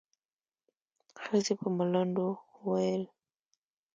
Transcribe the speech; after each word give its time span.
ښځې 1.23 1.53
په 1.59 1.67
ملنډو 1.77 2.27
وويل. 2.63 3.03